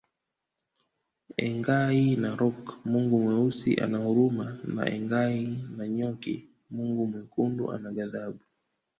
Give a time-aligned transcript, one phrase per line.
[1.45, 5.45] Engai Narok Mungu Mweusi ana huruma na Engai
[5.77, 8.39] Nanyokie Mungu Mwekundu ana ghadhabu